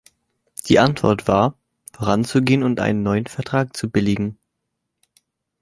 Die 0.67 0.79
Antwort 0.79 1.27
war, 1.27 1.59
voranzugehen 1.93 2.63
und 2.63 2.79
einen 2.79 3.03
neuen 3.03 3.27
Vertrag 3.27 3.77
zu 3.77 3.87
billigen. 3.87 4.39